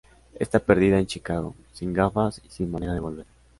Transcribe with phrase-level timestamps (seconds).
[0.39, 3.27] Está perdida en Chicago, sin gafas, y sin manera de volver.